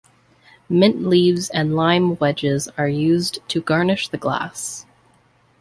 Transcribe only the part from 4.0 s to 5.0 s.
the glass.